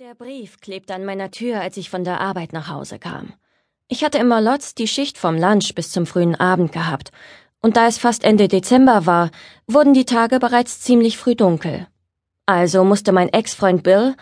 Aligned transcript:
Der 0.00 0.14
Brief 0.14 0.60
klebte 0.60 0.94
an 0.94 1.04
meiner 1.04 1.32
Tür, 1.32 1.60
als 1.60 1.76
ich 1.76 1.90
von 1.90 2.04
der 2.04 2.20
Arbeit 2.20 2.52
nach 2.52 2.68
Hause 2.68 3.00
kam. 3.00 3.32
Ich 3.88 4.04
hatte 4.04 4.18
immer 4.18 4.40
Lotz 4.40 4.76
die 4.76 4.86
Schicht 4.86 5.18
vom 5.18 5.36
Lunch 5.36 5.74
bis 5.74 5.90
zum 5.90 6.06
frühen 6.06 6.36
Abend 6.36 6.70
gehabt, 6.70 7.10
und 7.62 7.76
da 7.76 7.88
es 7.88 7.98
fast 7.98 8.22
Ende 8.22 8.46
Dezember 8.46 9.06
war, 9.06 9.32
wurden 9.66 9.94
die 9.94 10.04
Tage 10.04 10.38
bereits 10.38 10.80
ziemlich 10.82 11.18
früh 11.18 11.34
dunkel. 11.34 11.88
Also 12.46 12.84
musste 12.84 13.10
mein 13.10 13.28
Ex-Freund 13.32 13.82
Bill, 13.82 14.14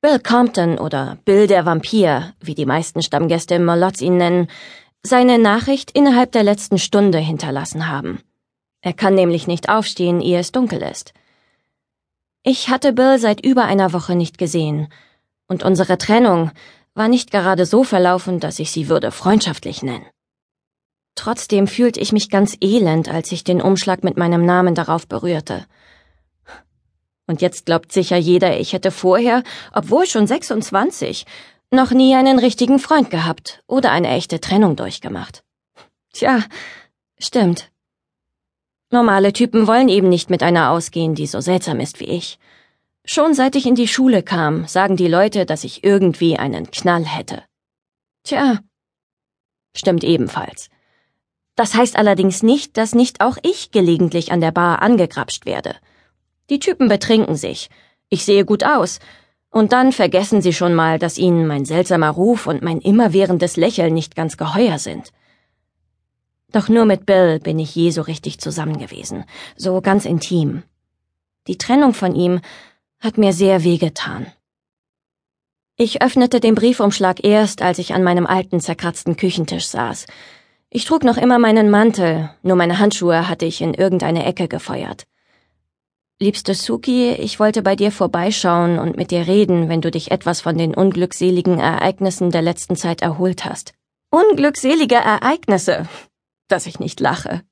Bill 0.00 0.18
Compton 0.18 0.78
oder 0.78 1.18
Bill 1.26 1.46
der 1.46 1.66
Vampir, 1.66 2.32
wie 2.40 2.54
die 2.54 2.64
meisten 2.64 3.02
Stammgäste 3.02 3.56
im 3.56 3.66
Molotz 3.66 4.00
ihn 4.00 4.16
nennen, 4.16 4.48
seine 5.02 5.38
Nachricht 5.38 5.90
innerhalb 5.90 6.32
der 6.32 6.42
letzten 6.42 6.78
Stunde 6.78 7.18
hinterlassen 7.18 7.86
haben. 7.86 8.22
Er 8.80 8.94
kann 8.94 9.14
nämlich 9.14 9.46
nicht 9.46 9.68
aufstehen, 9.68 10.22
ehe 10.22 10.38
es 10.38 10.52
dunkel 10.52 10.80
ist. 10.80 11.12
Ich 12.42 12.70
hatte 12.70 12.94
Bill 12.94 13.18
seit 13.18 13.44
über 13.44 13.66
einer 13.66 13.92
Woche 13.92 14.16
nicht 14.16 14.38
gesehen, 14.38 14.88
und 15.48 15.64
unsere 15.64 15.98
Trennung 15.98 16.52
war 16.94 17.08
nicht 17.08 17.30
gerade 17.30 17.66
so 17.66 17.82
verlaufen, 17.84 18.38
dass 18.38 18.58
ich 18.58 18.70
sie 18.70 18.88
würde 18.88 19.10
freundschaftlich 19.10 19.82
nennen. 19.82 20.06
Trotzdem 21.14 21.66
fühlte 21.66 21.98
ich 21.98 22.12
mich 22.12 22.30
ganz 22.30 22.56
elend, 22.60 23.08
als 23.08 23.32
ich 23.32 23.42
den 23.42 23.60
Umschlag 23.60 24.04
mit 24.04 24.16
meinem 24.16 24.46
Namen 24.46 24.76
darauf 24.76 25.08
berührte. 25.08 25.66
Und 27.26 27.42
jetzt 27.42 27.66
glaubt 27.66 27.92
sicher 27.92 28.16
jeder, 28.16 28.58
ich 28.58 28.72
hätte 28.72 28.90
vorher, 28.90 29.42
obwohl 29.72 30.06
schon 30.06 30.26
26, 30.26 31.26
noch 31.70 31.90
nie 31.90 32.14
einen 32.14 32.38
richtigen 32.38 32.78
Freund 32.78 33.10
gehabt 33.10 33.62
oder 33.66 33.90
eine 33.90 34.08
echte 34.08 34.40
Trennung 34.40 34.76
durchgemacht. 34.76 35.42
Tja, 36.12 36.42
stimmt. 37.18 37.70
Normale 38.90 39.34
Typen 39.34 39.66
wollen 39.66 39.88
eben 39.88 40.08
nicht 40.08 40.30
mit 40.30 40.42
einer 40.42 40.70
ausgehen, 40.70 41.14
die 41.14 41.26
so 41.26 41.40
seltsam 41.40 41.80
ist 41.80 42.00
wie 42.00 42.06
ich. 42.06 42.38
Schon 43.10 43.32
seit 43.32 43.56
ich 43.56 43.64
in 43.64 43.74
die 43.74 43.88
Schule 43.88 44.22
kam, 44.22 44.66
sagen 44.66 44.98
die 44.98 45.08
Leute, 45.08 45.46
dass 45.46 45.64
ich 45.64 45.82
irgendwie 45.82 46.36
einen 46.36 46.70
Knall 46.70 47.06
hätte. 47.06 47.42
Tja, 48.22 48.58
stimmt 49.74 50.04
ebenfalls. 50.04 50.68
Das 51.56 51.74
heißt 51.74 51.96
allerdings 51.96 52.42
nicht, 52.42 52.76
dass 52.76 52.94
nicht 52.94 53.22
auch 53.22 53.38
ich 53.42 53.70
gelegentlich 53.70 54.30
an 54.30 54.42
der 54.42 54.52
Bar 54.52 54.82
angegrapscht 54.82 55.46
werde. 55.46 55.76
Die 56.50 56.58
Typen 56.58 56.88
betrinken 56.88 57.34
sich. 57.34 57.70
Ich 58.10 58.26
sehe 58.26 58.44
gut 58.44 58.62
aus. 58.62 58.98
Und 59.48 59.72
dann 59.72 59.92
vergessen 59.92 60.42
sie 60.42 60.52
schon 60.52 60.74
mal, 60.74 60.98
dass 60.98 61.16
ihnen 61.16 61.46
mein 61.46 61.64
seltsamer 61.64 62.10
Ruf 62.10 62.46
und 62.46 62.60
mein 62.60 62.82
immerwährendes 62.82 63.56
Lächeln 63.56 63.94
nicht 63.94 64.16
ganz 64.16 64.36
geheuer 64.36 64.78
sind. 64.78 65.14
Doch 66.52 66.68
nur 66.68 66.84
mit 66.84 67.06
Bill 67.06 67.40
bin 67.40 67.58
ich 67.58 67.74
je 67.74 67.90
so 67.90 68.02
richtig 68.02 68.38
zusammen 68.38 68.76
gewesen, 68.76 69.24
so 69.56 69.80
ganz 69.80 70.04
intim. 70.04 70.62
Die 71.46 71.56
Trennung 71.56 71.94
von 71.94 72.14
ihm 72.14 72.40
hat 73.00 73.16
mir 73.16 73.32
sehr 73.32 73.64
wehgetan. 73.64 74.26
Ich 75.76 76.02
öffnete 76.02 76.40
den 76.40 76.56
Briefumschlag 76.56 77.22
erst, 77.22 77.62
als 77.62 77.78
ich 77.78 77.94
an 77.94 78.02
meinem 78.02 78.26
alten, 78.26 78.60
zerkratzten 78.60 79.16
Küchentisch 79.16 79.66
saß. 79.66 80.06
Ich 80.70 80.84
trug 80.84 81.04
noch 81.04 81.16
immer 81.16 81.38
meinen 81.38 81.70
Mantel, 81.70 82.30
nur 82.42 82.56
meine 82.56 82.80
Handschuhe 82.80 83.28
hatte 83.28 83.46
ich 83.46 83.60
in 83.60 83.74
irgendeine 83.74 84.24
Ecke 84.26 84.48
gefeuert. 84.48 85.06
Liebste 86.20 86.54
Suki, 86.54 87.12
ich 87.12 87.38
wollte 87.38 87.62
bei 87.62 87.76
dir 87.76 87.92
vorbeischauen 87.92 88.80
und 88.80 88.96
mit 88.96 89.12
dir 89.12 89.28
reden, 89.28 89.68
wenn 89.68 89.80
du 89.80 89.92
dich 89.92 90.10
etwas 90.10 90.40
von 90.40 90.58
den 90.58 90.74
unglückseligen 90.74 91.60
Ereignissen 91.60 92.32
der 92.32 92.42
letzten 92.42 92.74
Zeit 92.74 93.02
erholt 93.02 93.44
hast. 93.44 93.72
Unglückselige 94.10 94.96
Ereignisse, 94.96 95.88
dass 96.48 96.66
ich 96.66 96.80
nicht 96.80 96.98
lache. 96.98 97.42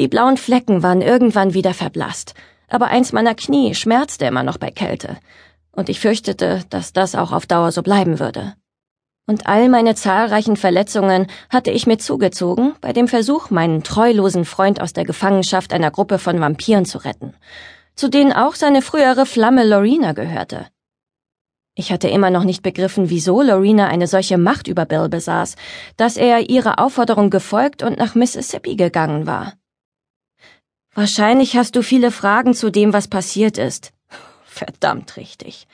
Die 0.00 0.08
blauen 0.08 0.36
Flecken 0.36 0.82
waren 0.82 1.02
irgendwann 1.02 1.54
wieder 1.54 1.72
verblasst 1.72 2.34
aber 2.68 2.86
eins 2.88 3.12
meiner 3.12 3.34
Knie 3.34 3.74
schmerzte 3.74 4.26
immer 4.26 4.42
noch 4.42 4.58
bei 4.58 4.70
Kälte, 4.70 5.18
und 5.72 5.88
ich 5.88 6.00
fürchtete, 6.00 6.64
dass 6.70 6.92
das 6.92 7.14
auch 7.14 7.32
auf 7.32 7.46
Dauer 7.46 7.72
so 7.72 7.82
bleiben 7.82 8.18
würde. 8.18 8.54
Und 9.28 9.48
all 9.48 9.68
meine 9.68 9.96
zahlreichen 9.96 10.56
Verletzungen 10.56 11.26
hatte 11.50 11.72
ich 11.72 11.86
mir 11.86 11.98
zugezogen 11.98 12.74
bei 12.80 12.92
dem 12.92 13.08
Versuch, 13.08 13.50
meinen 13.50 13.82
treulosen 13.82 14.44
Freund 14.44 14.80
aus 14.80 14.92
der 14.92 15.04
Gefangenschaft 15.04 15.72
einer 15.72 15.90
Gruppe 15.90 16.18
von 16.18 16.40
Vampiren 16.40 16.84
zu 16.84 16.98
retten, 16.98 17.34
zu 17.96 18.08
denen 18.08 18.32
auch 18.32 18.54
seine 18.54 18.82
frühere 18.82 19.26
Flamme 19.26 19.66
Lorena 19.66 20.12
gehörte. 20.12 20.66
Ich 21.74 21.92
hatte 21.92 22.08
immer 22.08 22.30
noch 22.30 22.44
nicht 22.44 22.62
begriffen, 22.62 23.10
wieso 23.10 23.42
Lorena 23.42 23.88
eine 23.88 24.06
solche 24.06 24.38
Macht 24.38 24.68
über 24.68 24.86
Bill 24.86 25.08
besaß, 25.08 25.56
dass 25.96 26.16
er 26.16 26.48
ihrer 26.48 26.78
Aufforderung 26.78 27.28
gefolgt 27.28 27.82
und 27.82 27.98
nach 27.98 28.14
Mississippi 28.14 28.76
gegangen 28.76 29.26
war. 29.26 29.54
Wahrscheinlich 30.96 31.58
hast 31.58 31.76
du 31.76 31.82
viele 31.82 32.10
Fragen 32.10 32.54
zu 32.54 32.70
dem, 32.70 32.94
was 32.94 33.06
passiert 33.06 33.58
ist. 33.58 33.92
Verdammt 34.46 35.18
richtig. 35.18 35.68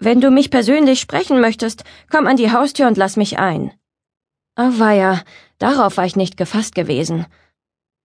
Wenn 0.00 0.20
du 0.20 0.32
mich 0.32 0.50
persönlich 0.50 0.98
sprechen 0.98 1.40
möchtest, 1.40 1.84
komm 2.10 2.26
an 2.26 2.36
die 2.36 2.50
Haustür 2.50 2.88
und 2.88 2.96
lass 2.96 3.16
mich 3.16 3.38
ein. 3.38 3.72
Ah, 4.56 4.70
weia, 4.78 5.22
darauf 5.58 5.96
war 5.96 6.06
ich 6.06 6.16
nicht 6.16 6.36
gefasst 6.36 6.74
gewesen. 6.74 7.26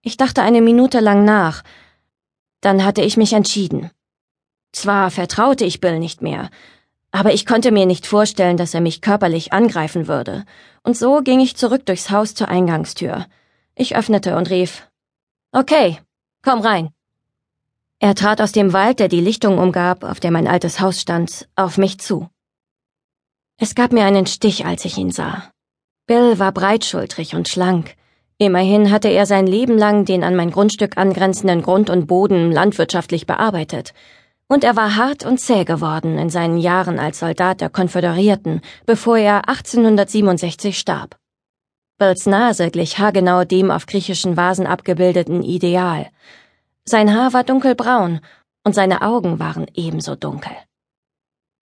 Ich 0.00 0.16
dachte 0.16 0.42
eine 0.42 0.60
Minute 0.60 1.00
lang 1.00 1.24
nach. 1.24 1.64
Dann 2.60 2.84
hatte 2.84 3.02
ich 3.02 3.16
mich 3.16 3.32
entschieden. 3.32 3.90
Zwar 4.70 5.10
vertraute 5.10 5.64
ich 5.64 5.80
Bill 5.80 5.98
nicht 5.98 6.22
mehr, 6.22 6.50
aber 7.10 7.34
ich 7.34 7.46
konnte 7.46 7.72
mir 7.72 7.84
nicht 7.84 8.06
vorstellen, 8.06 8.56
dass 8.56 8.74
er 8.74 8.80
mich 8.80 9.00
körperlich 9.00 9.52
angreifen 9.52 10.06
würde, 10.06 10.44
und 10.84 10.96
so 10.96 11.20
ging 11.20 11.40
ich 11.40 11.56
zurück 11.56 11.84
durchs 11.86 12.10
Haus 12.10 12.36
zur 12.36 12.46
Eingangstür. 12.48 13.26
Ich 13.74 13.96
öffnete 13.96 14.36
und 14.36 14.50
rief 14.50 14.86
Okay, 15.50 15.98
Komm 16.48 16.62
rein. 16.62 16.88
Er 17.98 18.14
trat 18.14 18.40
aus 18.40 18.52
dem 18.52 18.72
Wald, 18.72 19.00
der 19.00 19.08
die 19.08 19.20
Lichtung 19.20 19.58
umgab, 19.58 20.02
auf 20.02 20.18
der 20.18 20.30
mein 20.30 20.48
altes 20.48 20.80
Haus 20.80 20.98
stand, 20.98 21.46
auf 21.56 21.76
mich 21.76 22.00
zu. 22.00 22.30
Es 23.58 23.74
gab 23.74 23.92
mir 23.92 24.06
einen 24.06 24.24
Stich, 24.24 24.64
als 24.64 24.86
ich 24.86 24.96
ihn 24.96 25.10
sah. 25.10 25.50
Bill 26.06 26.38
war 26.38 26.52
breitschultrig 26.52 27.34
und 27.34 27.48
schlank. 27.48 27.96
Immerhin 28.38 28.90
hatte 28.90 29.08
er 29.08 29.26
sein 29.26 29.46
Leben 29.46 29.76
lang 29.76 30.06
den 30.06 30.24
an 30.24 30.36
mein 30.36 30.50
Grundstück 30.50 30.96
angrenzenden 30.96 31.60
Grund 31.60 31.90
und 31.90 32.06
Boden 32.06 32.50
landwirtschaftlich 32.50 33.26
bearbeitet. 33.26 33.92
Und 34.46 34.64
er 34.64 34.74
war 34.74 34.96
hart 34.96 35.26
und 35.26 35.36
zäh 35.40 35.64
geworden 35.64 36.16
in 36.16 36.30
seinen 36.30 36.56
Jahren 36.56 36.98
als 36.98 37.18
Soldat 37.18 37.60
der 37.60 37.68
Konföderierten, 37.68 38.62
bevor 38.86 39.18
er 39.18 39.50
1867 39.50 40.78
starb. 40.78 41.18
Bills 41.98 42.26
Nase 42.26 42.70
glich 42.70 43.00
haargenau 43.00 43.44
dem 43.44 43.72
auf 43.72 43.86
griechischen 43.86 44.36
Vasen 44.36 44.68
abgebildeten 44.68 45.42
Ideal. 45.42 46.06
Sein 46.84 47.12
Haar 47.12 47.32
war 47.32 47.42
dunkelbraun 47.42 48.20
und 48.62 48.74
seine 48.74 49.02
Augen 49.02 49.40
waren 49.40 49.66
ebenso 49.74 50.14
dunkel. 50.14 50.52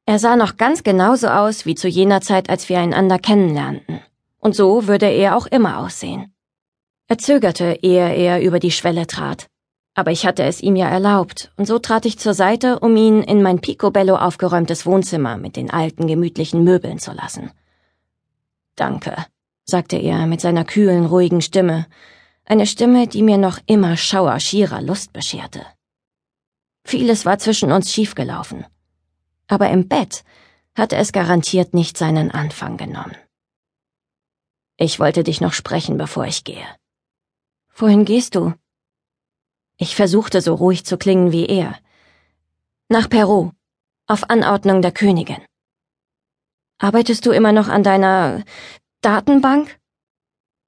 Er 0.05 0.19
sah 0.19 0.37
noch 0.37 0.59
ganz 0.59 0.83
genauso 0.83 1.29
aus 1.29 1.65
wie 1.65 1.75
zu 1.75 1.89
jener 1.89 2.21
Zeit, 2.21 2.51
als 2.51 2.69
wir 2.69 2.79
einander 2.79 3.19
kennenlernten. 3.19 4.01
Und 4.39 4.55
so 4.55 4.87
würde 4.87 5.07
er 5.07 5.37
auch 5.37 5.47
immer 5.47 5.79
aussehen. 5.79 6.35
Er 7.09 7.17
zögerte, 7.17 7.79
ehe 7.81 8.15
er 8.15 8.43
über 8.43 8.59
die 8.59 8.71
Schwelle 8.71 9.07
trat. 9.07 9.47
Aber 9.95 10.11
ich 10.11 10.27
hatte 10.27 10.43
es 10.43 10.61
ihm 10.61 10.77
ja 10.77 10.89
erlaubt, 10.89 11.51
und 11.57 11.67
so 11.67 11.79
trat 11.79 12.05
ich 12.05 12.19
zur 12.19 12.35
Seite, 12.35 12.79
um 12.81 12.95
ihn 12.97 13.23
in 13.23 13.43
mein 13.43 13.61
picobello 13.61 14.17
aufgeräumtes 14.17 14.85
Wohnzimmer 14.85 15.39
mit 15.39 15.57
den 15.57 15.71
alten, 15.71 16.07
gemütlichen 16.07 16.63
Möbeln 16.63 16.99
zu 16.99 17.13
lassen. 17.13 17.51
Danke, 18.77 19.25
sagte 19.69 19.97
er 19.97 20.27
mit 20.27 20.41
seiner 20.41 20.65
kühlen, 20.65 21.07
ruhigen 21.07 21.43
Stimme, 21.43 21.87
eine 22.45 22.67
Stimme, 22.67 23.09
die 23.09 23.23
mir 23.23 23.39
noch 23.39 23.59
immer 23.67 23.97
Schauer 23.97 24.39
schierer 24.39 24.81
Lust 24.81 25.13
bescherte. 25.13 25.67
Vieles 26.85 27.27
war 27.27 27.39
zwischen 27.39 27.73
uns 27.73 27.93
schiefgelaufen, 27.93 28.65
aber 29.49 29.71
im 29.71 29.89
Bett 29.89 30.25
hatte 30.77 30.97
es 30.97 31.11
garantiert 31.11 31.75
nicht 31.75 31.99
seinen 31.99 32.31
Anfang 32.31 32.77
genommen. 32.77 33.17
Ich 34.77 35.01
wollte 35.01 35.25
dich 35.25 35.41
noch 35.41 35.53
sprechen, 35.53 35.99
bevor 35.99 36.27
ich 36.27 36.45
gehe. 36.45 36.67
Wohin 37.75 38.05
gehst 38.05 38.37
du? 38.37 38.55
Ich 39.79 39.97
versuchte 39.97 40.41
so 40.41 40.55
ruhig 40.55 40.85
zu 40.85 40.97
klingen 40.97 41.33
wie 41.33 41.47
er. 41.47 41.77
Nach 42.89 43.09
Peru, 43.09 43.51
auf 44.07 44.31
Anordnung 44.31 44.81
der 44.81 44.93
Königin. 44.93 45.45
Arbeitest 46.79 47.27
du 47.27 47.33
immer 47.33 47.53
noch 47.53 47.69
an 47.69 47.83
deiner 47.83 48.45
Datenbank? 49.07 49.79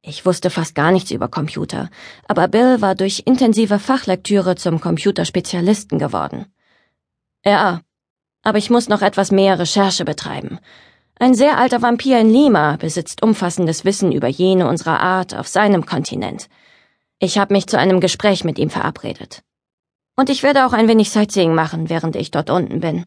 Ich 0.00 0.25
wusste 0.25 0.49
fast 0.50 0.76
gar 0.76 0.93
nichts 0.93 1.11
über 1.11 1.26
Computer, 1.26 1.90
aber 2.29 2.46
Bill 2.46 2.81
war 2.81 2.94
durch 2.94 3.25
intensive 3.26 3.81
Fachlektüre 3.81 4.55
zum 4.55 4.81
Computerspezialisten 4.81 5.99
geworden. 5.99 6.46
Ja, 7.44 7.81
aber 8.44 8.58
ich 8.58 8.70
muss 8.70 8.88
noch 8.88 9.02
etwas 9.02 9.32
mehr 9.32 9.58
Recherche 9.58 10.05
betreiben. 10.05 10.61
Ein 11.19 11.35
sehr 11.35 11.58
alter 11.58 11.82
Vampir 11.82 12.20
in 12.20 12.32
Lima 12.32 12.76
besitzt 12.76 13.25
umfassendes 13.25 13.85
Wissen 13.85 14.12
über 14.12 14.29
jene 14.29 14.69
unserer 14.69 15.00
Art 15.00 15.35
auf 15.35 15.49
seinem 15.49 15.85
Kontinent. 15.85 16.49
Ich 17.19 17.38
habe 17.38 17.52
mich 17.52 17.67
zu 17.67 17.76
einem 17.76 17.99
Gespräch 17.99 18.44
mit 18.44 18.61
ihm 18.61 18.70
verabredet. 18.70 19.43
Und 20.14 20.31
ich 20.31 20.44
werde 20.44 20.64
auch 20.64 20.75
ein 20.75 20.87
wenig 20.87 21.11
Sightseeing 21.11 21.56
machen, 21.56 21.88
während 21.90 22.14
ich 22.14 22.31
dort 22.31 22.50
unten 22.50 22.79
bin. 22.79 23.05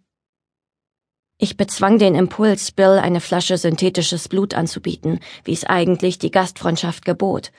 Ich 1.43 1.57
bezwang 1.57 1.97
den 1.97 2.13
Impuls, 2.13 2.71
Bill 2.71 2.99
eine 2.99 3.19
Flasche 3.19 3.57
synthetisches 3.57 4.29
Blut 4.29 4.53
anzubieten, 4.53 5.19
wie 5.43 5.53
es 5.53 5.63
eigentlich 5.63 6.19
die 6.19 6.29
Gastfreundschaft 6.29 7.03
gebot. 7.03 7.51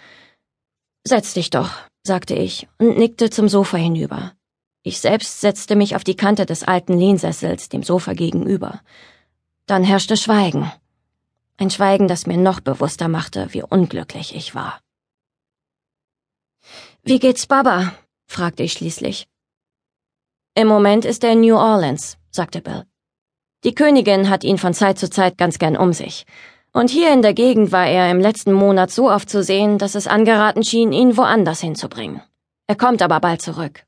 Setz 1.02 1.34
dich 1.34 1.50
doch, 1.50 1.72
sagte 2.04 2.34
ich 2.36 2.68
und 2.78 2.96
nickte 2.96 3.28
zum 3.28 3.48
Sofa 3.48 3.78
hinüber. 3.78 4.34
Ich 4.84 5.00
selbst 5.00 5.40
setzte 5.40 5.74
mich 5.74 5.96
auf 5.96 6.04
die 6.04 6.14
Kante 6.14 6.46
des 6.46 6.62
alten 6.62 6.96
Lehnsessels, 6.96 7.70
dem 7.70 7.82
Sofa 7.82 8.12
gegenüber. 8.12 8.82
Dann 9.66 9.82
herrschte 9.82 10.16
Schweigen. 10.16 10.70
Ein 11.56 11.70
Schweigen, 11.70 12.06
das 12.06 12.24
mir 12.24 12.36
noch 12.36 12.60
bewusster 12.60 13.08
machte, 13.08 13.48
wie 13.50 13.64
unglücklich 13.64 14.36
ich 14.36 14.54
war. 14.54 14.78
Wie 17.02 17.18
geht's 17.18 17.48
Baba? 17.48 17.94
fragte 18.26 18.62
ich 18.62 18.74
schließlich. 18.74 19.26
Im 20.54 20.68
Moment 20.68 21.04
ist 21.04 21.24
er 21.24 21.32
in 21.32 21.40
New 21.40 21.56
Orleans, 21.56 22.16
sagte 22.30 22.60
Bill. 22.60 22.84
Die 23.64 23.74
Königin 23.74 24.28
hat 24.28 24.42
ihn 24.42 24.58
von 24.58 24.74
Zeit 24.74 24.98
zu 24.98 25.08
Zeit 25.08 25.38
ganz 25.38 25.58
gern 25.58 25.76
um 25.76 25.92
sich. 25.92 26.26
Und 26.72 26.90
hier 26.90 27.12
in 27.12 27.22
der 27.22 27.34
Gegend 27.34 27.70
war 27.70 27.86
er 27.86 28.10
im 28.10 28.18
letzten 28.18 28.52
Monat 28.52 28.90
so 28.90 29.10
oft 29.10 29.28
zu 29.28 29.42
sehen, 29.42 29.78
dass 29.78 29.94
es 29.94 30.06
angeraten 30.06 30.64
schien, 30.64 30.92
ihn 30.92 31.16
woanders 31.16 31.60
hinzubringen. 31.60 32.22
Er 32.66 32.76
kommt 32.76 33.02
aber 33.02 33.20
bald 33.20 33.42
zurück. 33.42 33.84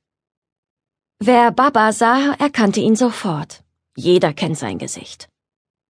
Wer 1.19 1.51
Baba 1.51 1.93
sah, 1.93 2.35
erkannte 2.39 2.81
ihn 2.81 2.97
sofort. 2.97 3.63
Jeder 3.97 4.33
kennt 4.33 4.59
sein 4.59 4.79
Gesicht. 4.79 5.29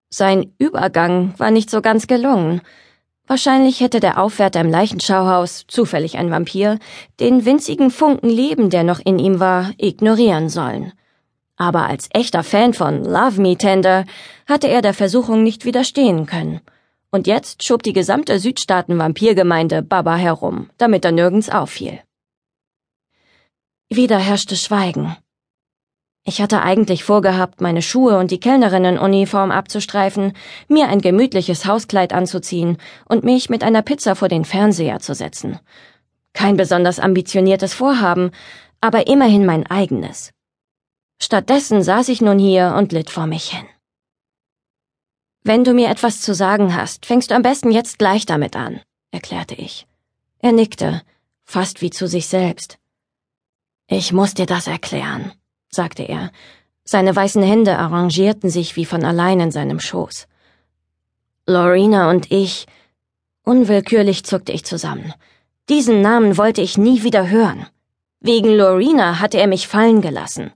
Sein 0.10 0.54
Übergang 0.60 1.34
war 1.40 1.50
nicht 1.50 1.70
so 1.72 1.82
ganz 1.82 2.06
gelungen. 2.08 2.62
Wahrscheinlich 3.26 3.80
hätte 3.80 4.00
der 4.00 4.22
Aufwärter 4.22 4.62
im 4.62 4.70
Leichenschauhaus, 4.70 5.66
zufällig 5.68 6.18
ein 6.18 6.30
Vampir, 6.30 6.78
den 7.20 7.46
winzigen 7.46 7.90
Funken 7.90 8.30
Leben, 8.30 8.70
der 8.70 8.84
noch 8.84 9.00
in 9.00 9.18
ihm 9.18 9.40
war, 9.40 9.72
ignorieren 9.78 10.50
sollen. 10.50 10.94
Aber 11.64 11.88
als 11.88 12.10
echter 12.12 12.44
Fan 12.44 12.74
von 12.74 13.06
Love 13.06 13.40
Me 13.40 13.56
Tender 13.56 14.04
hatte 14.46 14.68
er 14.68 14.82
der 14.82 14.94
Versuchung 14.94 15.44
nicht 15.44 15.64
widerstehen 15.64 16.26
können. 16.26 16.60
Und 17.10 17.26
jetzt 17.26 17.64
schob 17.64 17.84
die 17.84 17.94
gesamte 17.94 18.38
Südstaaten-Vampirgemeinde 18.38 19.82
Baba 19.82 20.18
herum, 20.18 20.70
damit 20.78 21.06
er 21.06 21.14
nirgends 21.14 21.50
auffiel. 21.50 22.02
Wieder 23.90 24.18
herrschte 24.18 24.58
Schweigen. 24.58 25.16
Ich 26.26 26.42
hatte 26.42 26.62
eigentlich 26.62 27.06
vorgehabt, 27.06 27.62
meine 27.62 27.82
Schuhe 27.82 28.18
und 28.18 28.30
die 28.32 28.42
Kellnerinnenuniform 28.42 29.52
abzustreifen, 29.52 30.34
mir 30.68 30.90
ein 30.90 31.00
gemütliches 31.00 31.66
Hauskleid 31.66 32.12
anzuziehen 32.12 32.76
und 33.08 33.24
mich 33.24 33.50
mit 33.50 33.64
einer 33.64 33.84
Pizza 33.84 34.16
vor 34.16 34.28
den 34.28 34.44
Fernseher 34.44 35.00
zu 35.00 35.16
setzen. 35.16 35.62
Kein 36.34 36.58
besonders 36.58 37.00
ambitioniertes 37.00 37.74
Vorhaben, 37.74 38.32
aber 38.82 39.08
immerhin 39.08 39.46
mein 39.46 39.66
eigenes. 39.66 40.34
Stattdessen 41.24 41.84
saß 41.84 42.10
ich 42.10 42.22
nun 42.22 42.40
hier 42.40 42.76
und 42.78 42.92
litt 42.92 43.10
vor 43.10 43.28
mich 43.28 43.50
hin. 43.50 43.66
Wenn 45.44 45.64
du 45.64 45.74
mir 45.74 45.90
etwas 45.90 46.22
zu 46.22 46.34
sagen 46.34 46.76
hast, 46.76 47.06
fängst 47.06 47.32
du 47.32 47.36
am 47.36 47.42
besten 47.42 47.72
jetzt 47.72 48.00
gleich 48.00 48.26
damit 48.26 48.56
an, 48.56 48.82
erklärte 49.12 49.56
ich. 49.56 49.88
Er 50.40 50.52
nickte, 50.52 51.02
fast 51.44 51.82
wie 51.82 51.90
zu 51.90 52.08
sich 52.08 52.28
selbst. 52.28 52.78
Ich 53.88 54.14
muss 54.14 54.34
dir 54.34 54.46
das 54.46 54.68
erklären 54.68 55.34
sagte 55.74 56.04
er. 56.04 56.32
Seine 56.86 57.16
weißen 57.16 57.44
Hände 57.44 57.78
arrangierten 57.78 58.50
sich 58.50 58.76
wie 58.76 58.86
von 58.86 59.04
allein 59.04 59.40
in 59.40 59.52
seinem 59.52 59.80
Schoß. 59.80 60.28
Lorena 61.48 62.10
und 62.10 62.32
ich. 62.32 62.68
Unwillkürlich 63.44 64.24
zuckte 64.24 64.52
ich 64.52 64.66
zusammen. 64.66 65.14
Diesen 65.70 66.02
Namen 66.02 66.38
wollte 66.38 66.62
ich 66.62 66.78
nie 66.78 67.04
wieder 67.04 67.30
hören. 67.30 67.66
Wegen 68.20 68.56
Lorena 68.56 69.20
hatte 69.20 69.38
er 69.38 69.48
mich 69.48 69.68
fallen 69.68 70.02
gelassen. 70.02 70.52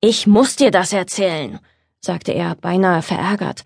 Ich 0.00 0.28
muss 0.28 0.54
dir 0.54 0.70
das 0.70 0.92
erzählen, 0.92 1.58
sagte 2.00 2.32
er, 2.32 2.54
beinahe 2.54 3.02
verärgert. 3.02 3.64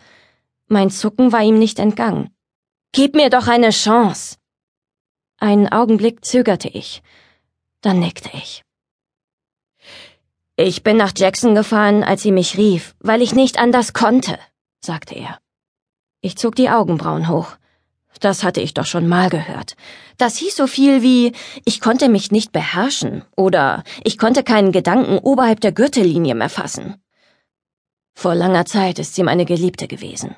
Mein 0.66 0.90
Zucken 0.90 1.30
war 1.30 1.42
ihm 1.42 1.58
nicht 1.58 1.78
entgangen. 1.78 2.34
Gib 2.92 3.14
mir 3.14 3.28
doch 3.28 3.48
eine 3.48 3.70
Chance. 3.70 4.38
Einen 5.38 5.68
Augenblick 5.68 6.24
zögerte 6.24 6.68
ich. 6.68 7.02
Dann 7.82 7.98
nickte 7.98 8.30
ich. 8.34 8.64
Ich 10.56 10.82
bin 10.82 10.96
nach 10.96 11.12
Jackson 11.14 11.54
gefahren, 11.54 12.02
als 12.02 12.22
sie 12.22 12.32
mich 12.32 12.56
rief, 12.56 12.94
weil 13.00 13.20
ich 13.20 13.34
nicht 13.34 13.58
anders 13.58 13.92
konnte, 13.92 14.38
sagte 14.80 15.14
er. 15.14 15.38
Ich 16.22 16.36
zog 16.36 16.54
die 16.54 16.70
Augenbrauen 16.70 17.28
hoch. 17.28 17.56
Das 18.20 18.44
hatte 18.44 18.60
ich 18.60 18.74
doch 18.74 18.86
schon 18.86 19.08
mal 19.08 19.30
gehört. 19.30 19.76
Das 20.18 20.36
hieß 20.36 20.56
so 20.56 20.66
viel 20.66 21.02
wie 21.02 21.32
ich 21.64 21.80
konnte 21.80 22.08
mich 22.08 22.30
nicht 22.30 22.52
beherrschen 22.52 23.24
oder 23.36 23.82
ich 24.04 24.18
konnte 24.18 24.42
keinen 24.42 24.72
Gedanken 24.72 25.18
oberhalb 25.18 25.60
der 25.60 25.72
Gürtellinie 25.72 26.34
mehr 26.34 26.48
fassen. 26.48 27.02
Vor 28.14 28.34
langer 28.34 28.66
Zeit 28.66 28.98
ist 28.98 29.14
sie 29.14 29.22
meine 29.22 29.44
Geliebte 29.44 29.88
gewesen. 29.88 30.36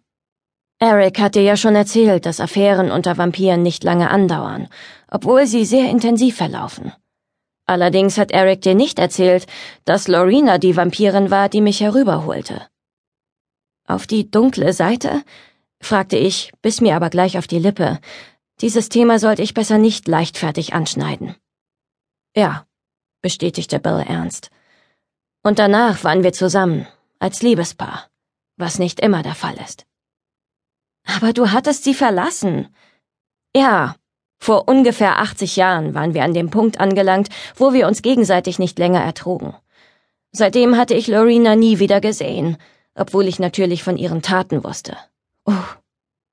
Eric 0.78 1.20
hat 1.20 1.34
dir 1.34 1.42
ja 1.42 1.56
schon 1.56 1.76
erzählt, 1.76 2.26
dass 2.26 2.40
Affären 2.40 2.90
unter 2.90 3.16
Vampiren 3.16 3.62
nicht 3.62 3.84
lange 3.84 4.10
andauern, 4.10 4.68
obwohl 5.10 5.46
sie 5.46 5.64
sehr 5.64 5.88
intensiv 5.88 6.36
verlaufen. 6.36 6.92
Allerdings 7.66 8.18
hat 8.18 8.32
Eric 8.32 8.60
dir 8.62 8.74
nicht 8.74 8.98
erzählt, 8.98 9.46
dass 9.84 10.08
Lorena 10.08 10.58
die 10.58 10.76
Vampirin 10.76 11.30
war, 11.30 11.48
die 11.48 11.60
mich 11.60 11.80
herüberholte. 11.80 12.66
Auf 13.86 14.06
die 14.06 14.30
dunkle 14.30 14.72
Seite? 14.72 15.22
Fragte 15.80 16.16
ich, 16.16 16.52
biss 16.62 16.80
mir 16.80 16.96
aber 16.96 17.10
gleich 17.10 17.38
auf 17.38 17.46
die 17.46 17.58
Lippe. 17.58 18.00
Dieses 18.60 18.88
Thema 18.88 19.18
sollte 19.18 19.42
ich 19.42 19.54
besser 19.54 19.78
nicht 19.78 20.08
leichtfertig 20.08 20.74
anschneiden. 20.74 21.36
Ja, 22.36 22.66
bestätigte 23.20 23.80
Bill 23.80 24.04
ernst. 24.06 24.50
Und 25.42 25.58
danach 25.58 26.04
waren 26.04 26.22
wir 26.22 26.32
zusammen, 26.32 26.86
als 27.18 27.42
Liebespaar, 27.42 28.08
was 28.56 28.78
nicht 28.78 29.00
immer 29.00 29.22
der 29.22 29.34
Fall 29.34 29.56
ist. 29.62 29.86
Aber 31.04 31.32
du 31.32 31.50
hattest 31.50 31.84
sie 31.84 31.94
verlassen. 31.94 32.74
Ja, 33.54 33.96
vor 34.38 34.68
ungefähr 34.68 35.20
80 35.20 35.56
Jahren 35.56 35.94
waren 35.94 36.14
wir 36.14 36.24
an 36.24 36.34
dem 36.34 36.50
Punkt 36.50 36.80
angelangt, 36.80 37.28
wo 37.56 37.72
wir 37.72 37.86
uns 37.86 38.02
gegenseitig 38.02 38.58
nicht 38.58 38.78
länger 38.78 39.02
ertrugen. 39.02 39.54
Seitdem 40.32 40.76
hatte 40.76 40.94
ich 40.94 41.06
Lorena 41.06 41.56
nie 41.56 41.78
wieder 41.78 42.00
gesehen, 42.00 42.56
obwohl 42.94 43.26
ich 43.28 43.38
natürlich 43.38 43.82
von 43.82 43.96
ihren 43.96 44.22
Taten 44.22 44.64
wusste. 44.64 44.96
Oh, 45.44 45.64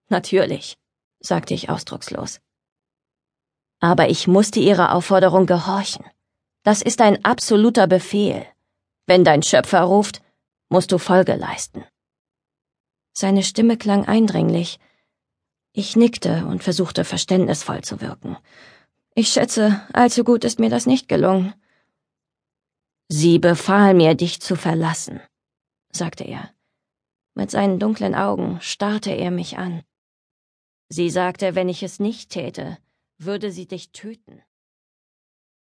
natürlich, 0.10 0.78
sagte 1.20 1.54
ich 1.54 1.70
ausdruckslos. 1.70 2.40
Aber 3.80 4.10
ich 4.10 4.28
musste 4.28 4.60
ihrer 4.60 4.94
Aufforderung 4.94 5.46
gehorchen. 5.46 6.06
Das 6.64 6.82
ist 6.82 7.02
ein 7.02 7.26
absoluter 7.26 7.88
Befehl. 7.88 8.46
Wenn 9.08 9.24
dein 9.24 9.42
Schöpfer 9.42 9.82
ruft, 9.82 10.22
musst 10.70 10.92
du 10.92 10.98
Folge 10.98 11.36
leisten. 11.36 11.84
Seine 13.14 13.44
Stimme 13.44 13.78
klang 13.78 14.08
eindringlich, 14.08 14.80
ich 15.74 15.96
nickte 15.96 16.46
und 16.46 16.64
versuchte 16.64 17.06
verständnisvoll 17.06 17.82
zu 17.82 18.02
wirken. 18.02 18.38
Ich 19.16 19.30
schätze, 19.30 19.82
allzu 19.94 20.24
gut 20.24 20.44
ist 20.44 20.60
mir 20.60 20.70
das 20.70 20.86
nicht 20.86 21.08
gelungen. 21.08 21.54
Sie 23.08 23.40
befahl 23.40 23.94
mir, 23.94 24.16
dich 24.16 24.42
zu 24.42 24.56
verlassen, 24.56 25.22
sagte 25.92 26.24
er. 26.26 26.54
Mit 27.34 27.52
seinen 27.52 27.80
dunklen 27.80 28.16
Augen 28.16 28.60
starrte 28.62 29.12
er 29.12 29.32
mich 29.32 29.58
an. 29.58 29.84
Sie 30.90 31.10
sagte, 31.10 31.56
wenn 31.56 31.70
ich 31.70 31.84
es 31.84 32.00
nicht 32.00 32.30
täte, 32.32 32.78
würde 33.18 33.52
sie 33.52 33.68
dich 33.68 33.92
töten. 33.92 34.42